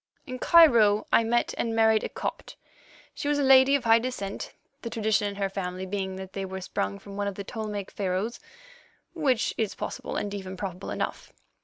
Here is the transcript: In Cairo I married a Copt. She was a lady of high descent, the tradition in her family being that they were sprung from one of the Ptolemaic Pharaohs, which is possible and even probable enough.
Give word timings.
In 0.25 0.39
Cairo 0.39 1.05
I 1.13 1.23
married 1.23 2.03
a 2.03 2.09
Copt. 2.09 2.55
She 3.13 3.27
was 3.27 3.37
a 3.37 3.43
lady 3.43 3.75
of 3.75 3.83
high 3.83 3.99
descent, 3.99 4.51
the 4.81 4.89
tradition 4.89 5.27
in 5.27 5.35
her 5.35 5.47
family 5.47 5.85
being 5.85 6.15
that 6.15 6.33
they 6.33 6.43
were 6.43 6.59
sprung 6.59 6.97
from 6.97 7.17
one 7.17 7.27
of 7.27 7.35
the 7.35 7.43
Ptolemaic 7.43 7.91
Pharaohs, 7.91 8.39
which 9.13 9.53
is 9.59 9.75
possible 9.75 10.15
and 10.15 10.33
even 10.33 10.57
probable 10.57 10.89
enough. 10.89 11.31